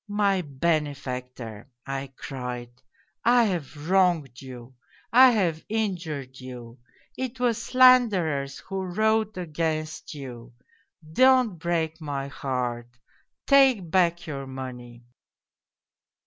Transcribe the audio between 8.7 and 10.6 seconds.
wrote against you;